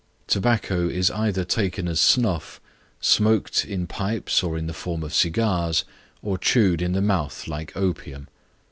[0.25, 2.59] Tobacco is either taken as snuff,
[3.01, 5.85] smoked in pipes or in the form of cigars,
[6.23, 8.27] or chewed in the mouth like opium.